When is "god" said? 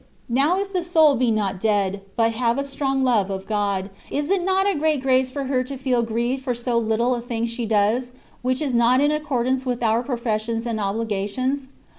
3.45-3.91